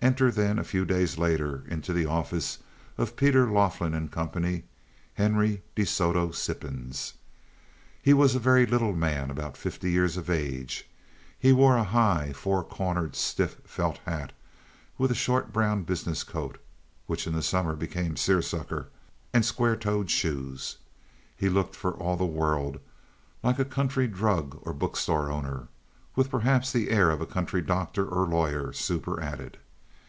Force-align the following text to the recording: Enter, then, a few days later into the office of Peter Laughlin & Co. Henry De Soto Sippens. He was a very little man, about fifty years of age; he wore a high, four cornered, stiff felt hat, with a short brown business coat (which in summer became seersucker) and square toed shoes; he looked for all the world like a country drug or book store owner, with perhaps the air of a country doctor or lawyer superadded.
Enter, 0.00 0.30
then, 0.30 0.60
a 0.60 0.64
few 0.64 0.84
days 0.84 1.18
later 1.18 1.64
into 1.66 1.92
the 1.92 2.06
office 2.06 2.58
of 2.96 3.16
Peter 3.16 3.50
Laughlin 3.50 4.08
& 4.08 4.08
Co. 4.10 4.60
Henry 5.14 5.62
De 5.74 5.84
Soto 5.84 6.30
Sippens. 6.30 7.14
He 8.00 8.14
was 8.14 8.36
a 8.36 8.38
very 8.38 8.64
little 8.64 8.92
man, 8.94 9.28
about 9.28 9.56
fifty 9.56 9.90
years 9.90 10.16
of 10.16 10.30
age; 10.30 10.88
he 11.36 11.52
wore 11.52 11.76
a 11.76 11.82
high, 11.82 12.32
four 12.32 12.62
cornered, 12.62 13.16
stiff 13.16 13.56
felt 13.64 13.98
hat, 14.04 14.32
with 14.96 15.10
a 15.10 15.16
short 15.16 15.52
brown 15.52 15.82
business 15.82 16.22
coat 16.22 16.58
(which 17.08 17.26
in 17.26 17.42
summer 17.42 17.74
became 17.74 18.16
seersucker) 18.16 18.88
and 19.34 19.44
square 19.44 19.76
toed 19.76 20.10
shoes; 20.12 20.78
he 21.36 21.48
looked 21.48 21.74
for 21.74 21.90
all 21.94 22.16
the 22.16 22.24
world 22.24 22.78
like 23.42 23.58
a 23.58 23.64
country 23.64 24.06
drug 24.06 24.60
or 24.62 24.72
book 24.72 24.96
store 24.96 25.28
owner, 25.30 25.66
with 26.14 26.30
perhaps 26.30 26.72
the 26.72 26.88
air 26.88 27.10
of 27.10 27.20
a 27.20 27.26
country 27.26 27.60
doctor 27.60 28.06
or 28.08 28.26
lawyer 28.26 28.72
superadded. 28.72 29.58